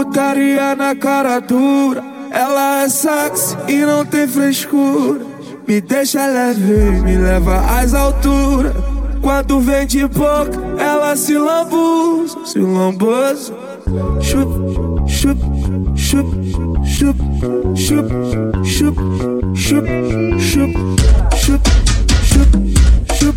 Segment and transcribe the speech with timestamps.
[0.00, 5.20] Putaria na cara dura, ela é sexy e não tem frescura.
[5.68, 8.72] Me deixa leve, me leva às alturas.
[9.20, 13.54] Quando vem de boca, ela se lambuza, se lambuza.
[14.22, 14.48] Chup,
[15.06, 15.38] chup,
[15.94, 16.28] chup,
[16.86, 17.18] chup,
[17.76, 18.08] chup,
[18.64, 18.96] chup,
[19.54, 19.76] chup,
[20.40, 20.72] chup,
[21.36, 21.60] chup,
[22.24, 22.50] chup,
[23.18, 23.36] chup,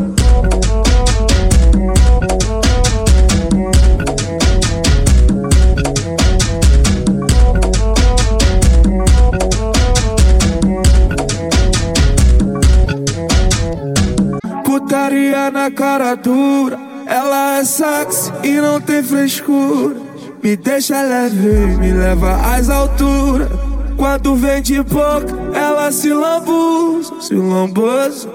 [15.51, 19.95] na cara dura, ela é sexy e não tem frescura.
[20.41, 23.49] Me deixa leve, me leva às alturas.
[23.97, 28.27] Quando vem de boca, ela se lambuza, se lambuza.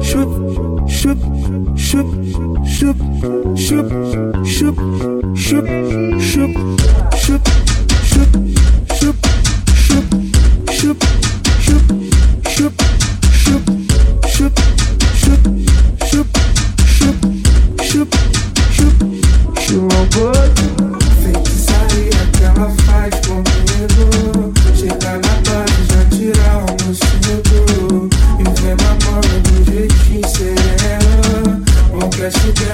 [0.00, 1.18] Chup, chup,
[1.76, 2.08] chup,
[2.66, 2.96] chup,
[3.54, 3.88] chup,
[4.44, 4.76] chup,
[5.36, 5.68] chup,
[6.18, 6.54] chup,
[7.14, 7.42] chup,
[8.02, 8.32] chup,
[8.98, 9.35] chup,
[32.26, 32.65] Cause she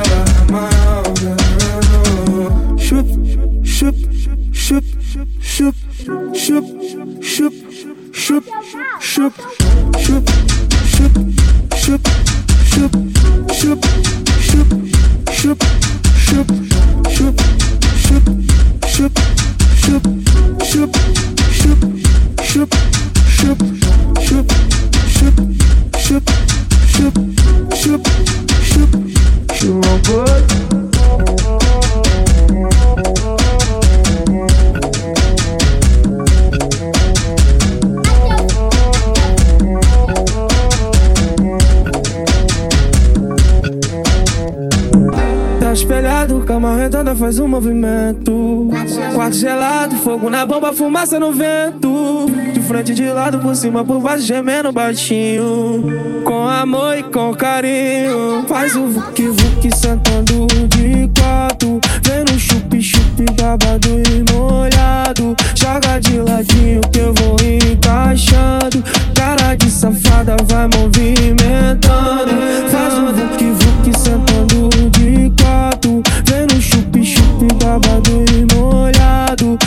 [47.14, 48.68] faz um movimento.
[49.14, 52.26] Quarto gelado, fogo na bomba, fumaça no vento.
[52.52, 55.84] De frente, de lado, por cima, por baixo, gemendo baixinho.
[56.24, 58.44] Com amor e com carinho.
[58.46, 61.80] Faz o vuki vuki sentando de quatro.
[62.04, 65.36] Vem no chup chup, babado e molhado.
[65.54, 68.82] Joga de ladinho que eu vou encaixando.
[69.14, 72.31] Cara de safada vai movimentando.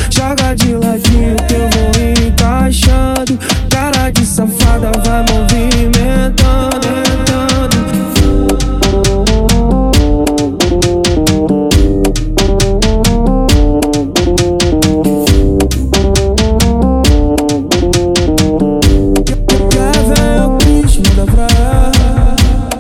[0.09, 3.37] Joga de ladinho que eu vou encaixando.
[3.69, 6.95] Cara de safada vai movimentando.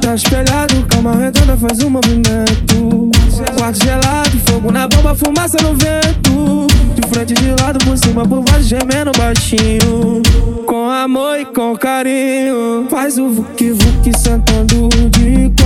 [0.01, 3.14] Tá espelhado, cama redonda faz um movimento.
[3.57, 6.67] Quarto gelado, fogo na bomba, fumaça no vento.
[6.95, 10.21] De frente, de lado, por cima, por baixo, gemendo baixinho.
[10.65, 12.87] Com amor e com carinho.
[12.89, 15.64] Faz o vuki vuki sentando de quatro.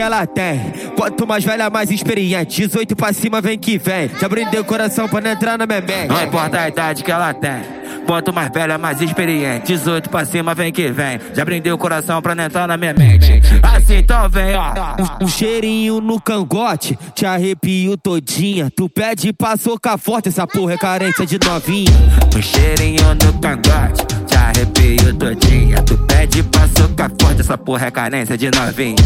[0.00, 0.72] Que ela tem.
[0.96, 2.62] Quanto mais velha, mais experiente.
[2.62, 4.10] 18 pra cima, vem que vem.
[4.18, 6.08] Já brindei o coração pra não entrar na minha mente.
[6.08, 7.80] Não importa a idade que ela tem.
[8.06, 9.66] Quanto mais velha, mais experiente.
[9.66, 11.20] 18 pra cima, vem que vem.
[11.34, 13.42] Já brindei o coração pra não entrar na minha mente.
[13.62, 14.72] Assim então vem, ó.
[15.20, 18.70] Um, um cheirinho no cangote, te arrepio todinha.
[18.74, 21.92] Tu pede pra socar forte, essa porra é carência de novinha.
[22.34, 25.82] Um cheirinho no cangote, te arrepio todinha.
[25.82, 28.96] Tu pede pra socar forte, essa porra é carência de novinha.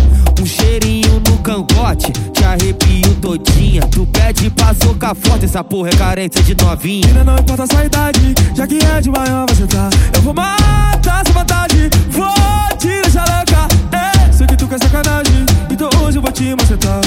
[0.40, 3.82] Um cheirinho no cangote, te arrepio todinha.
[3.82, 7.06] Tu pede pra socar forte, essa porra é carência de novinha.
[7.06, 9.88] Ainda não importa a sua idade, já que é de maior você tá.
[10.14, 13.68] Eu vou matar essa vontade, vou te deixar louca.
[13.96, 17.00] É, sei que tu quer sacanagem, então hoje eu vou te macetar.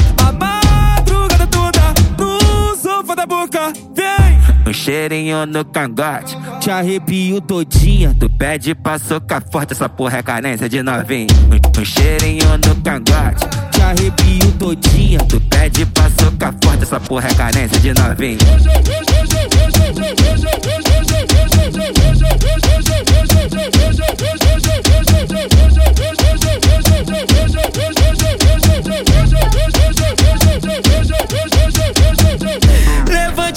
[4.88, 8.16] Cheirinho no cangote, Te arrepio todinha.
[8.18, 11.28] Tu pede pra socar forte, essa porra é carência de novinha.
[11.51, 15.19] Um, um cheirinho no cangote, Te arrepio todinha.
[15.28, 18.38] tu pede pra socar forte, essa porra é carência de novinha.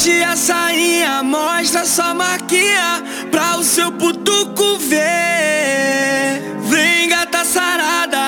[0.00, 6.40] Levante a sainha, mostra sua marquinha pra o seu putuco ver.
[6.62, 8.19] Vem gata sarada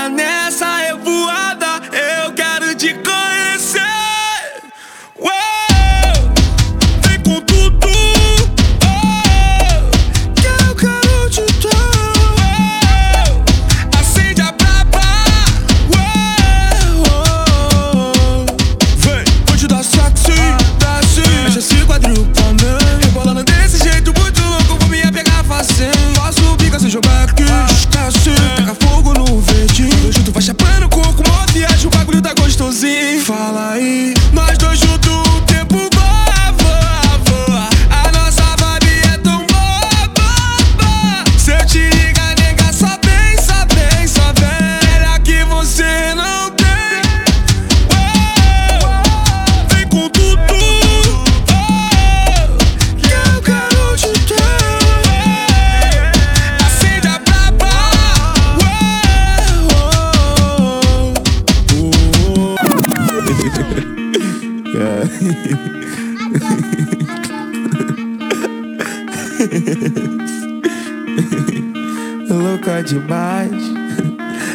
[72.29, 73.53] Louca demais,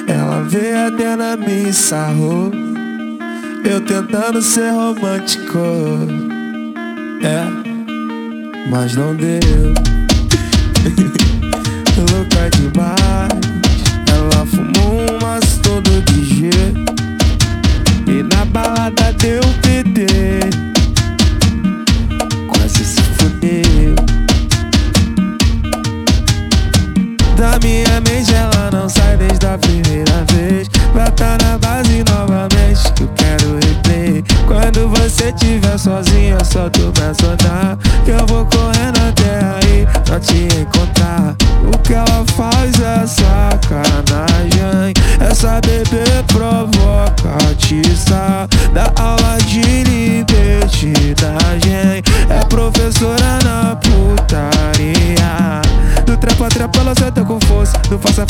[0.07, 2.51] ela veio até na minha sarrou.
[3.63, 5.59] Eu tentando ser romântico,
[7.21, 7.45] é,
[8.71, 9.37] mas não deu.
[12.11, 13.29] Louca demais,
[14.11, 17.06] ela fumou um maço todo de jeito.
[18.23, 20.07] Na balada deu PT,
[22.47, 23.95] quase se fudeu.
[27.35, 30.67] Da minha mente ela não sai desde a primeira vez.
[30.97, 36.91] Pra tá na base novamente que eu quero replay Quando você estiver sozinha só tu
[36.97, 38.66] me acionar Que eu vou correndo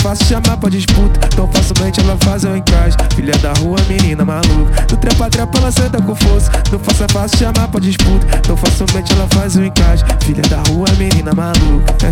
[0.08, 1.20] Fácil chamar pra disputa.
[1.36, 4.86] Tão facilmente ela faz o encaixe Filha da rua, menina maluca.
[4.88, 6.50] Do trepa trepa ela senta com força.
[6.72, 8.26] Não faça fácil chamar pra disputa.
[8.40, 11.94] Tão facilmente ela faz o encaixe Filha da rua, menina maluca.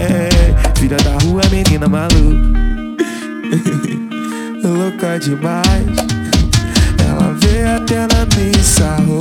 [0.00, 2.58] É, Filha da rua, menina maluca.
[4.66, 5.86] Louca demais.
[7.08, 9.20] Ela veio até na minha sarrou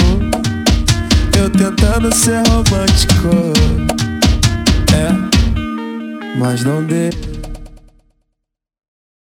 [1.38, 3.54] Eu tentando ser romântico.
[4.92, 5.36] É
[6.38, 7.25] mas não deu.